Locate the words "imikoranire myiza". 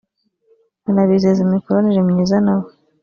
1.43-2.35